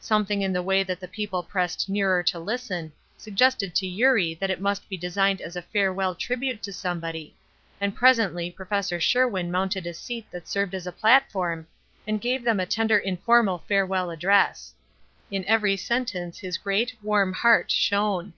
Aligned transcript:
Something 0.00 0.42
in 0.42 0.52
the 0.52 0.62
way 0.62 0.82
that 0.82 1.00
the 1.00 1.08
people 1.08 1.42
pressed 1.42 1.88
nearer 1.88 2.22
to 2.24 2.38
listen 2.38 2.92
suggested 3.16 3.74
to 3.76 3.86
Eurie 3.86 4.34
that 4.34 4.50
it 4.50 4.60
must 4.60 4.86
be 4.90 4.96
designed 4.98 5.40
as 5.40 5.56
a 5.56 5.62
farewell 5.62 6.14
tribute 6.14 6.62
to 6.64 6.70
somebody, 6.70 7.34
and 7.80 7.96
presently 7.96 8.50
Prof. 8.50 9.02
Sherwin 9.02 9.50
mounted 9.50 9.86
a 9.86 9.94
seat 9.94 10.30
that 10.32 10.46
served 10.46 10.74
as 10.74 10.86
a 10.86 10.92
platform 10.92 11.66
and 12.06 12.20
gave 12.20 12.44
them 12.44 12.60
a 12.60 12.66
tender 12.66 12.98
informal 12.98 13.64
farewell 13.66 14.10
address. 14.10 14.74
In 15.30 15.46
every 15.46 15.78
sentence 15.78 16.40
his 16.40 16.58
great, 16.58 16.94
warm 17.02 17.32
heart 17.32 17.70
shone. 17.70 18.34